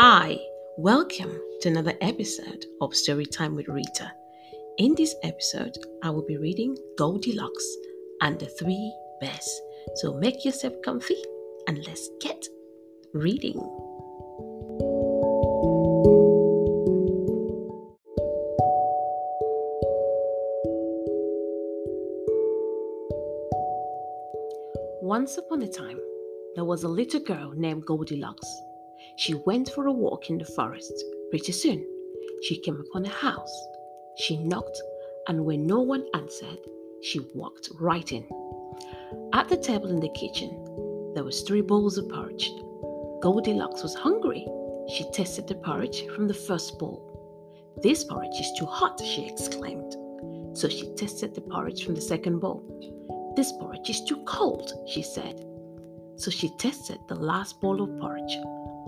Hi, 0.00 0.38
welcome 0.76 1.36
to 1.60 1.68
another 1.68 1.94
episode 2.00 2.64
of 2.80 2.92
Storytime 2.92 3.56
with 3.56 3.66
Rita. 3.66 4.12
In 4.78 4.94
this 4.94 5.12
episode, 5.24 5.76
I 6.04 6.10
will 6.10 6.24
be 6.24 6.36
reading 6.36 6.76
Goldilocks 6.96 7.76
and 8.20 8.38
the 8.38 8.46
Three 8.46 8.94
Bears. 9.20 9.60
So 9.96 10.14
make 10.14 10.44
yourself 10.44 10.74
comfy 10.84 11.16
and 11.66 11.84
let's 11.84 12.08
get 12.20 12.40
reading. 13.12 13.56
Once 25.02 25.38
upon 25.38 25.62
a 25.62 25.68
time, 25.68 25.98
there 26.54 26.64
was 26.64 26.84
a 26.84 26.88
little 26.88 27.18
girl 27.18 27.52
named 27.56 27.84
Goldilocks. 27.84 28.46
She 29.16 29.34
went 29.34 29.70
for 29.70 29.86
a 29.86 29.92
walk 29.92 30.30
in 30.30 30.38
the 30.38 30.44
forest. 30.44 30.92
Pretty 31.30 31.52
soon, 31.52 31.84
she 32.42 32.58
came 32.60 32.80
upon 32.80 33.04
a 33.04 33.08
house. 33.08 33.66
She 34.16 34.36
knocked, 34.36 34.80
and 35.28 35.44
when 35.44 35.66
no 35.66 35.80
one 35.80 36.06
answered, 36.14 36.58
she 37.02 37.20
walked 37.34 37.70
right 37.80 38.10
in. 38.12 38.26
At 39.32 39.48
the 39.48 39.56
table 39.56 39.90
in 39.90 40.00
the 40.00 40.08
kitchen, 40.10 40.50
there 41.14 41.24
was 41.24 41.42
three 41.42 41.60
bowls 41.60 41.98
of 41.98 42.08
porridge. 42.08 42.50
Goldilocks 43.20 43.82
was 43.82 43.94
hungry. 43.94 44.46
She 44.88 45.10
tasted 45.12 45.46
the 45.46 45.56
porridge 45.56 46.06
from 46.14 46.28
the 46.28 46.34
first 46.34 46.78
bowl. 46.78 47.04
This 47.82 48.04
porridge 48.04 48.40
is 48.40 48.52
too 48.58 48.66
hot, 48.66 49.00
she 49.00 49.26
exclaimed. 49.26 49.96
So 50.56 50.68
she 50.68 50.94
tasted 50.94 51.34
the 51.34 51.40
porridge 51.40 51.84
from 51.84 51.94
the 51.94 52.00
second 52.00 52.40
bowl. 52.40 52.64
This 53.36 53.52
porridge 53.52 53.90
is 53.90 54.02
too 54.04 54.22
cold, 54.24 54.72
she 54.86 55.02
said. 55.02 55.44
So 56.16 56.30
she 56.30 56.48
tasted 56.56 56.98
the 57.08 57.14
last 57.14 57.60
bowl 57.60 57.80
of 57.80 58.00
porridge. 58.00 58.36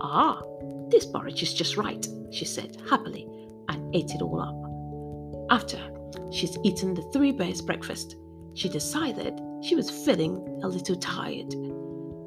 Ah, 0.03 0.41
this 0.89 1.05
porridge 1.05 1.43
is 1.43 1.53
just 1.53 1.77
right, 1.77 2.07
she 2.31 2.43
said 2.43 2.75
happily 2.89 3.27
and 3.69 3.95
ate 3.95 4.09
it 4.15 4.21
all 4.23 4.41
up. 4.41 5.51
After 5.51 5.79
she's 6.31 6.57
eaten 6.63 6.95
the 6.95 7.03
three 7.13 7.31
bears' 7.31 7.61
breakfast, 7.61 8.15
she 8.55 8.67
decided 8.67 9.39
she 9.61 9.75
was 9.75 9.91
feeling 10.03 10.59
a 10.63 10.67
little 10.67 10.95
tired. 10.95 11.53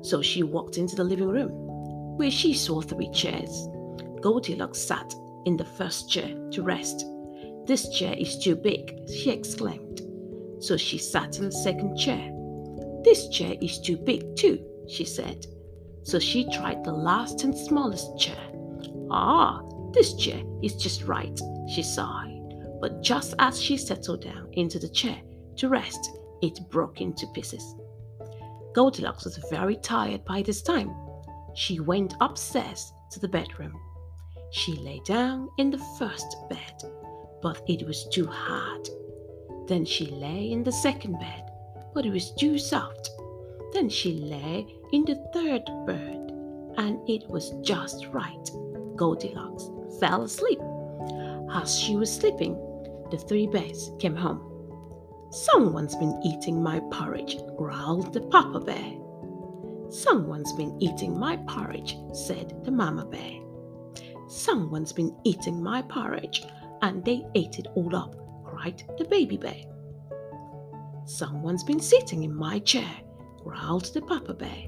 So 0.03 0.23
she 0.23 0.45
walked 0.45 0.79
into 0.79 0.95
the 0.95 1.03
living 1.03 1.29
room, 1.29 1.51
where 2.17 2.31
she 2.31 2.55
saw 2.55 2.81
three 2.81 3.11
chairs. 3.11 3.67
Goldilocks 4.21 4.79
sat 4.79 5.13
in 5.45 5.57
the 5.57 5.65
first 5.65 6.09
chair 6.09 6.29
to 6.53 6.63
rest. 6.63 7.05
This 7.67 7.89
chair 7.89 8.15
is 8.17 8.39
too 8.39 8.55
big, 8.55 8.97
she 9.09 9.31
exclaimed. 9.33 10.03
So 10.61 10.77
she 10.77 10.97
sat 10.99 11.39
in 11.39 11.47
the 11.47 11.53
second 11.53 11.97
chair. 11.97 12.31
This 13.03 13.29
chair 13.31 13.57
is 13.61 13.81
too 13.81 13.97
big, 13.97 14.37
too, 14.37 14.65
she 14.89 15.05
said. 15.05 15.45
So 16.05 16.19
she 16.19 16.49
tried 16.51 16.85
the 16.85 16.93
last 16.93 17.45
and 17.45 17.57
smallest 17.57 18.19
chair. 18.19 18.53
Ah, 19.11 19.63
this 19.93 20.15
chair 20.15 20.43
is 20.63 20.77
just 20.77 21.05
right, 21.05 21.39
she 21.69 21.83
sighed. 21.83 22.41
But 22.81 23.03
just 23.03 23.35
as 23.39 23.61
she 23.61 23.77
settled 23.77 24.23
down 24.23 24.49
into 24.53 24.79
the 24.79 24.89
chair 24.89 25.21
to 25.57 25.69
rest, 25.69 26.11
it 26.43 26.61
broke 26.71 27.01
into 27.01 27.27
pieces. 27.29 27.75
Goldilocks 28.75 29.25
was 29.25 29.39
very 29.51 29.77
tired 29.77 30.25
by 30.25 30.43
this 30.43 30.61
time. 30.61 30.95
She 31.55 31.81
went 31.81 32.15
upstairs 32.21 32.93
to 33.13 33.21
the 33.21 33.29
bedroom. 33.29 33.73
She 34.51 34.75
lay 34.75 35.01
down 35.07 35.49
in 35.59 35.71
the 35.71 35.85
first 35.99 36.37
bed, 36.51 36.83
but 37.41 37.63
it 37.67 37.87
was 37.87 38.07
too 38.13 38.27
hard. 38.27 38.89
Then 39.69 39.85
she 39.85 40.07
lay 40.07 40.53
in 40.53 40.65
the 40.65 40.73
second 40.73 41.19
bed, 41.19 41.49
but 41.95 42.05
it 42.05 42.11
was 42.11 42.33
too 42.33 42.59
soft. 42.59 43.09
Then 43.75 43.89
she 43.89 44.13
lay 44.21 44.67
in 44.93 45.05
the 45.05 45.17
third 45.35 45.65
bed, 45.85 46.31
and 46.77 47.01
it 47.09 47.29
was 47.29 47.51
just 47.63 48.07
right. 48.13 48.51
Goldilocks 48.95 49.69
fell 49.99 50.23
asleep. 50.23 50.61
As 51.53 51.77
she 51.77 51.97
was 51.97 52.15
sleeping, 52.15 52.55
the 53.11 53.19
three 53.19 53.49
bears 53.49 53.91
came 53.99 54.15
home. 54.15 54.41
Someone's 55.31 55.97
been 55.97 56.21
eating 56.25 56.63
my 56.63 56.81
porridge, 56.93 57.37
growled 57.57 58.13
the 58.13 58.21
papa 58.21 58.61
bear. 58.61 58.93
Someone's 59.91 60.53
been 60.53 60.81
eating 60.81 61.19
my 61.19 61.37
porridge, 61.49 61.97
said 62.13 62.65
the 62.65 62.71
mama 62.71 63.05
bear. 63.05 63.41
Someone's 64.29 64.93
been 64.93 65.17
eating 65.25 65.61
my 65.61 65.83
porridge, 65.83 66.45
and 66.83 67.05
they 67.05 67.27
ate 67.35 67.59
it 67.59 67.67
all 67.75 67.95
up, 67.97 68.15
cried 68.45 68.85
the 68.99 69.05
baby 69.05 69.37
bear. 69.37 69.65
Someone's 71.07 71.65
been 71.65 71.81
sitting 71.81 72.23
in 72.23 72.35
my 72.35 72.61
chair, 72.61 72.95
growled 73.45 73.93
the 73.93 74.01
papa 74.01 74.35
bear. 74.35 74.65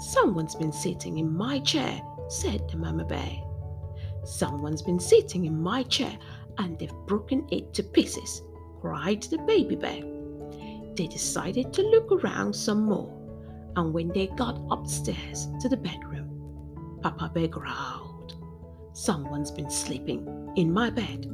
Someone's 0.00 0.56
been 0.56 0.72
sitting 0.72 1.18
in 1.18 1.32
my 1.32 1.60
chair, 1.60 2.02
said 2.28 2.68
the 2.68 2.76
mama 2.76 3.04
bear. 3.04 3.32
Someone's 4.24 4.82
been 4.82 4.98
sitting 4.98 5.44
in 5.44 5.62
my 5.62 5.82
chair 5.84 6.18
and 6.58 6.78
they've 6.78 6.92
broken 7.06 7.46
it 7.50 7.72
to 7.74 7.82
pieces, 7.82 8.42
cried 8.80 9.22
the 9.22 9.38
baby 9.38 9.76
bear. 9.76 10.02
They 10.96 11.06
decided 11.06 11.72
to 11.72 11.82
look 11.82 12.10
around 12.12 12.54
some 12.54 12.82
more, 12.82 13.16
and 13.76 13.94
when 13.94 14.08
they 14.08 14.26
got 14.26 14.60
upstairs 14.70 15.48
to 15.60 15.68
the 15.68 15.76
bedroom, 15.76 16.98
Papa 17.02 17.30
Bear 17.32 17.48
growled, 17.48 18.34
Someone's 18.92 19.50
been 19.50 19.70
sleeping 19.70 20.52
in 20.56 20.72
my 20.72 20.90
bed. 20.90 21.26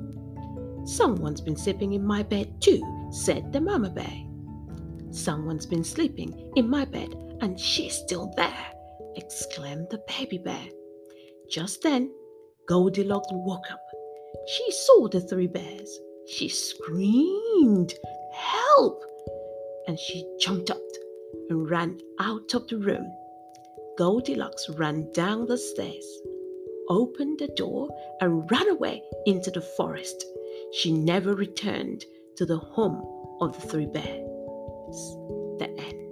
Someone's 0.85 1.41
been 1.41 1.57
sleeping 1.57 1.95
in 1.95 2.05
my 2.05 2.23
bed 2.23 2.61
too, 2.61 2.83
said 3.11 3.53
the 3.53 3.61
mama 3.61 3.91
bear. 3.91 4.26
Someone's 5.17 5.65
been 5.65 5.83
sleeping 5.83 6.53
in 6.57 6.69
my 6.69 6.85
bed 6.85 7.15
and 7.41 7.59
she's 7.59 7.95
still 7.95 8.33
there, 8.37 8.67
exclaimed 9.17 9.89
the 9.91 10.03
baby 10.07 10.37
bear. 10.37 10.69
Just 11.51 11.83
then, 11.83 12.13
Goldilocks 12.69 13.29
woke 13.31 13.71
up. 13.73 13.81
She 14.47 14.71
saw 14.71 15.09
the 15.09 15.23
three 15.23 15.47
bears. 15.47 15.99
She 16.29 16.49
screamed, 16.49 17.95
Help! 18.35 19.03
And 19.89 19.99
she 19.99 20.31
jumped 20.39 20.71
up 20.71 20.83
and 21.49 21.71
ran 21.71 21.99
out 22.21 22.53
of 22.55 22.69
the 22.69 22.77
room. 22.77 23.11
Goldilocks 23.97 24.69
ran 24.69 25.11
down 25.13 25.47
the 25.47 25.57
stairs, 25.57 26.07
opened 26.91 27.39
the 27.39 27.49
door, 27.57 27.89
and 28.21 28.51
ran 28.51 28.69
away 28.69 29.03
into 29.25 29.51
the 29.51 29.63
forest. 29.63 30.25
She 30.73 30.93
never 30.93 31.35
returned 31.35 32.05
to 32.37 32.45
the 32.45 32.59
home 32.59 33.03
of 33.41 33.59
the 33.59 33.67
three 33.67 33.87
bears. 33.87 34.26
The 35.59 35.69
end. 35.69 36.07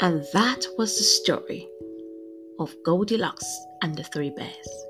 And 0.00 0.24
that 0.32 0.66
was 0.78 0.96
the 0.96 1.02
story 1.02 1.68
of 2.58 2.74
Goldilocks 2.84 3.66
and 3.82 3.96
the 3.96 4.04
Three 4.04 4.30
Bears. 4.30 4.86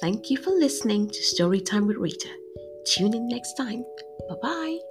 Thank 0.00 0.30
you 0.30 0.38
for 0.38 0.50
listening 0.50 1.08
to 1.08 1.20
Storytime 1.20 1.86
with 1.86 1.96
Rita. 1.96 2.30
Tune 2.86 3.14
in 3.14 3.28
next 3.28 3.54
time. 3.54 3.84
Bye 4.28 4.36
bye. 4.42 4.85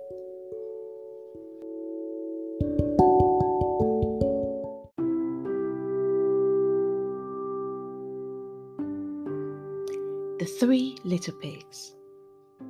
The 10.45 10.51
Three 10.51 10.95
Little 11.03 11.33
Pigs. 11.33 11.95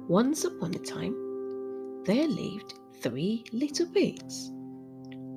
Once 0.08 0.46
upon 0.46 0.74
a 0.76 0.80
time, 0.80 1.14
there 2.06 2.26
lived 2.26 2.76
three 3.02 3.44
little 3.52 3.88
pigs. 3.88 4.50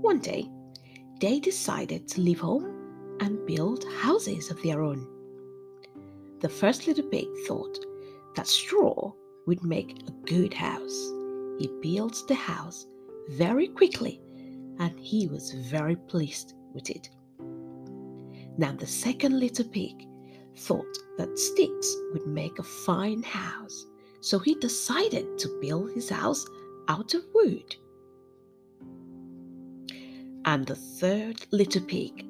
One 0.03 0.21
day, 0.21 0.49
they 1.21 1.41
decided 1.41 2.07
to 2.07 2.21
leave 2.21 2.39
home 2.39 3.17
and 3.19 3.45
build 3.45 3.85
houses 3.93 4.53
of 4.53 4.63
their 4.63 4.83
own. 4.83 5.05
The 6.39 6.49
first 6.49 6.87
little 6.87 7.09
pig 7.09 7.27
thought 7.49 7.77
that 8.37 8.47
straw 8.47 9.13
would 9.49 9.65
make 9.65 9.99
a 10.07 10.13
good 10.25 10.55
house. 10.55 11.11
He 11.59 11.69
built 11.83 12.23
the 12.29 12.37
house 12.37 12.87
very 13.31 13.67
quickly 13.67 14.21
and 14.79 14.97
he 15.01 15.27
was 15.27 15.55
very 15.55 15.97
pleased 15.97 16.55
with 16.73 16.89
it. 16.89 17.11
Now, 18.57 18.77
the 18.77 18.87
second 18.87 19.41
little 19.41 19.65
pig 19.65 20.08
thought 20.59 20.99
that 21.17 21.39
sticks 21.39 21.97
would 22.13 22.27
make 22.27 22.59
a 22.59 22.63
fine 22.63 23.23
house, 23.23 23.87
so 24.21 24.39
he 24.39 24.55
decided 24.57 25.39
to 25.39 25.59
build 25.61 25.93
his 25.93 26.09
house 26.09 26.45
out 26.89 27.15
of 27.15 27.23
wood. 27.35 27.77
And 30.45 30.67
the 30.67 30.77
third 30.77 31.47
little 31.53 31.83
pig 31.83 32.27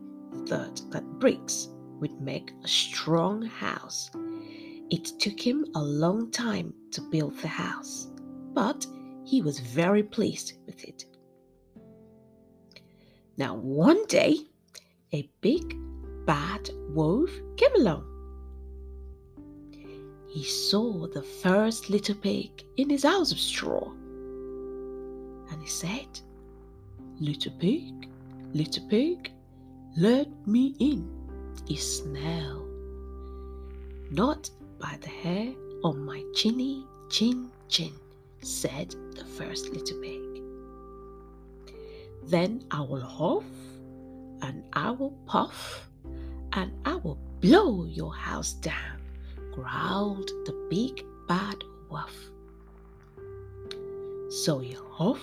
thought 0.46 0.82
that 0.90 1.18
bricks 1.18 1.68
would 2.00 2.20
make 2.20 2.52
a 2.64 2.68
strong 2.68 3.42
house. 3.42 4.10
It 4.90 5.12
took 5.20 5.40
him 5.40 5.66
a 5.74 5.82
long 5.82 6.30
time 6.30 6.72
to 6.92 7.00
build 7.00 7.38
the 7.38 7.48
house, 7.48 8.08
but 8.54 8.86
he 9.24 9.42
was 9.42 9.60
very 9.60 10.02
pleased 10.02 10.54
with 10.66 10.82
it. 10.84 11.04
Now, 13.36 13.54
one 13.54 14.04
day, 14.06 14.38
a 15.12 15.30
big 15.40 15.76
bad 16.26 16.70
wolf 16.88 17.30
came 17.56 17.74
along. 17.76 18.07
He 20.28 20.44
saw 20.44 21.06
the 21.06 21.22
first 21.22 21.90
little 21.90 22.14
pig 22.14 22.50
in 22.76 22.90
his 22.90 23.04
house 23.04 23.32
of 23.32 23.40
straw. 23.40 23.90
And 25.50 25.62
he 25.62 25.68
said, 25.68 26.06
Little 27.18 27.52
pig, 27.58 28.08
little 28.52 28.86
pig, 28.88 29.32
let 29.96 30.28
me 30.46 30.74
in. 30.78 31.08
He 31.66 31.76
snarled. 31.76 32.68
Not 34.10 34.50
by 34.78 34.96
the 35.00 35.08
hair 35.08 35.52
on 35.82 36.04
my 36.04 36.22
chinny 36.34 36.84
chin 37.10 37.50
chin, 37.68 37.92
said 38.42 38.94
the 39.16 39.24
first 39.24 39.70
little 39.70 40.00
pig. 40.00 40.42
Then 42.24 42.64
I 42.70 42.82
will 42.82 43.00
huff, 43.00 43.44
and 44.42 44.62
I 44.72 44.90
will 44.90 45.16
puff, 45.26 45.88
and 46.52 46.72
I 46.84 46.96
will 46.96 47.18
blow 47.40 47.86
your 47.86 48.14
house 48.14 48.52
down, 48.52 48.97
growled 49.58 50.30
the 50.44 50.52
big 50.70 51.04
bad 51.26 51.64
wolf. 51.90 52.14
So 54.30 54.60
he 54.60 54.76
huff, 54.92 55.22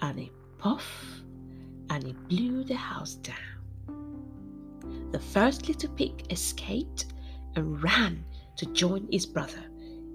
and 0.00 0.18
he 0.18 0.32
puff, 0.58 0.84
and 1.90 2.02
he 2.02 2.12
blew 2.12 2.64
the 2.64 2.74
house 2.74 3.14
down. 3.14 3.36
The 5.12 5.20
first 5.20 5.68
little 5.68 5.90
pig 5.90 6.26
escaped 6.30 7.06
and 7.54 7.80
ran 7.82 8.24
to 8.56 8.66
join 8.66 9.06
his 9.12 9.26
brother 9.26 9.62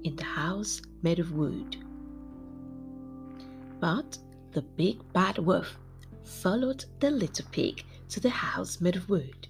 in 0.03 0.17
the 0.17 0.25
house 0.25 0.81
made 1.01 1.19
of 1.19 1.31
wood. 1.31 1.77
But 3.79 4.17
the 4.51 4.61
big 4.61 4.97
bad 5.13 5.37
wolf 5.37 5.77
followed 6.23 6.83
the 6.99 7.11
little 7.11 7.45
pig 7.51 7.85
to 8.09 8.19
the 8.19 8.29
house 8.29 8.81
made 8.81 8.97
of 8.97 9.09
wood. 9.09 9.47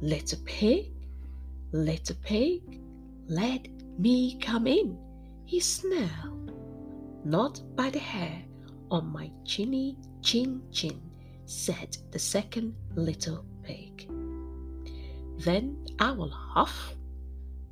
Little 0.00 0.38
pig, 0.46 0.90
little 1.72 2.16
pig, 2.22 2.80
let 3.28 3.66
me 3.98 4.38
come 4.38 4.66
in, 4.66 4.98
he 5.46 5.60
snarled. 5.60 6.52
Not 7.24 7.62
by 7.76 7.90
the 7.90 7.98
hair 7.98 8.42
on 8.90 9.12
my 9.12 9.30
chinny 9.44 9.96
chin 10.22 10.62
chin, 10.70 11.00
said 11.46 11.96
the 12.10 12.18
second 12.18 12.74
little 12.94 13.44
pig. 13.62 14.08
Then 15.38 15.86
I 15.98 16.12
will 16.12 16.30
huff, 16.30 16.94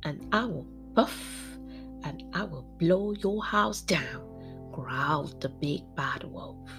and 0.03 0.27
I 0.31 0.45
will 0.45 0.67
puff, 0.95 1.57
and 2.03 2.23
I 2.33 2.43
will 2.43 2.65
blow 2.79 3.11
your 3.13 3.43
house 3.43 3.81
down, 3.81 4.69
growled 4.71 5.39
the 5.41 5.49
big 5.49 5.83
bad 5.95 6.23
wolf. 6.23 6.69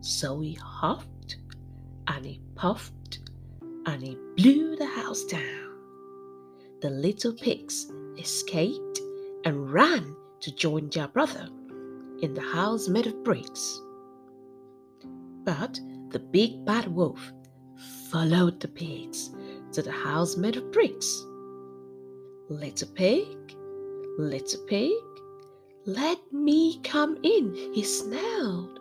So 0.00 0.40
he 0.40 0.54
huffed, 0.54 1.36
and 2.06 2.24
he 2.24 2.40
puffed, 2.54 3.18
and 3.86 4.02
he 4.02 4.16
blew 4.36 4.76
the 4.76 4.86
house 4.86 5.24
down. 5.24 5.69
The 6.80 6.88
little 6.88 7.34
pigs 7.34 7.92
escaped 8.16 9.00
and 9.44 9.70
ran 9.70 10.16
to 10.40 10.54
join 10.54 10.88
their 10.88 11.08
brother 11.08 11.46
in 12.22 12.32
the 12.32 12.40
house 12.40 12.88
made 12.88 13.06
of 13.06 13.22
bricks. 13.22 13.78
But 15.44 15.78
the 16.08 16.18
big 16.18 16.64
bad 16.64 16.88
wolf 16.88 17.32
followed 18.08 18.60
the 18.60 18.68
pigs 18.68 19.30
to 19.72 19.82
the 19.82 19.92
house 19.92 20.38
made 20.38 20.56
of 20.56 20.72
bricks. 20.72 21.22
Little 22.48 22.88
pig, 22.94 23.36
little 24.18 24.64
pig, 24.66 24.92
let 25.84 26.18
me 26.32 26.80
come 26.82 27.18
in, 27.22 27.54
he 27.74 27.84
snarled. 27.84 28.80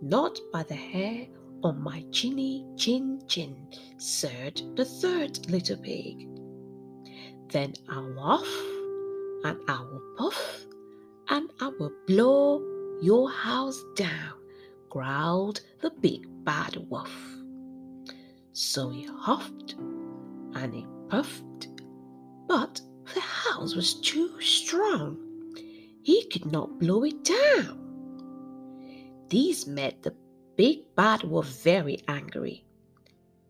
Not 0.00 0.38
by 0.52 0.62
the 0.62 0.74
hair 0.74 1.26
on 1.64 1.82
my 1.82 2.04
chinny 2.12 2.64
chin 2.76 3.20
chin, 3.26 3.56
said 3.98 4.60
the 4.76 4.84
third 4.84 5.50
little 5.50 5.78
pig. 5.78 6.28
Then 7.48 7.74
I'll 7.88 8.02
laugh, 8.02 8.54
and 9.44 9.58
I 9.68 9.80
will 9.80 10.02
puff, 10.16 10.66
and 11.28 11.48
I 11.60 11.68
will 11.78 11.92
blow 12.06 12.60
your 13.00 13.30
house 13.30 13.82
down, 13.94 14.34
growled 14.90 15.60
the 15.80 15.90
big 15.90 16.26
bad 16.44 16.76
wolf. 16.88 17.14
So 18.52 18.88
he 18.88 19.04
huffed 19.04 19.76
and 20.54 20.74
he 20.74 20.86
puffed, 21.08 21.68
but 22.48 22.80
the 23.14 23.20
house 23.20 23.76
was 23.76 23.94
too 24.00 24.40
strong. 24.40 25.18
He 26.02 26.26
could 26.28 26.50
not 26.50 26.80
blow 26.80 27.04
it 27.04 27.22
down. 27.24 27.78
These 29.28 29.66
made 29.66 30.02
the 30.02 30.14
big 30.56 30.94
bad 30.96 31.22
wolf 31.22 31.46
very 31.62 32.02
angry. 32.08 32.64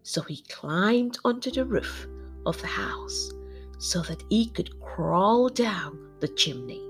So 0.03 0.21
he 0.21 0.43
climbed 0.51 1.19
onto 1.25 1.51
the 1.51 1.65
roof 1.65 2.07
of 2.45 2.61
the 2.61 2.67
house 2.67 3.33
so 3.79 4.03
that 4.03 4.23
he 4.29 4.47
could 4.47 4.81
crawl 4.81 5.49
down 5.49 5.99
the 6.21 6.29
chimney. 6.29 6.83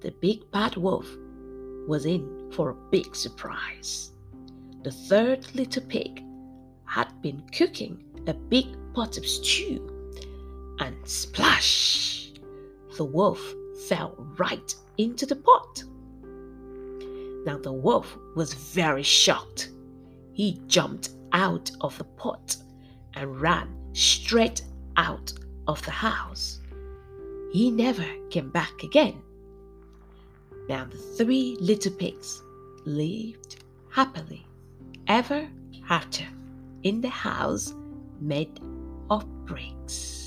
The 0.00 0.10
big 0.20 0.50
bad 0.50 0.76
wolf 0.76 1.08
was 1.86 2.06
in 2.06 2.50
for 2.52 2.70
a 2.70 2.90
big 2.90 3.14
surprise. 3.14 4.12
The 4.82 4.90
third 4.90 5.46
little 5.54 5.82
pig 5.82 6.22
had 6.84 7.10
been 7.22 7.42
cooking 7.52 8.04
a 8.26 8.34
big 8.34 8.66
pot 8.94 9.18
of 9.18 9.26
stew, 9.26 9.90
and 10.78 10.96
splash! 11.06 12.32
The 12.96 13.04
wolf 13.04 13.54
fell 13.88 14.14
right 14.38 14.74
into 14.98 15.26
the 15.26 15.36
pot. 15.36 15.82
Now 17.44 17.58
the 17.58 17.72
wolf 17.72 18.16
was 18.34 18.54
very 18.54 19.02
shocked. 19.02 19.70
He 20.32 20.60
jumped 20.66 21.10
out 21.32 21.70
of 21.80 21.98
the 21.98 22.04
pot 22.04 22.56
and 23.14 23.40
ran 23.40 23.68
straight 23.92 24.62
out 24.96 25.32
of 25.66 25.82
the 25.84 25.90
house. 25.90 26.60
He 27.52 27.70
never 27.70 28.06
came 28.30 28.50
back 28.50 28.82
again. 28.82 29.22
Now 30.68 30.84
the 30.84 30.96
three 30.96 31.56
little 31.60 31.92
pigs 31.92 32.42
lived 32.84 33.62
happily 33.90 34.46
ever 35.06 35.48
after 35.88 36.26
in 36.82 37.00
the 37.00 37.08
house 37.08 37.74
made 38.20 38.60
of 39.10 39.26
bricks. 39.44 40.23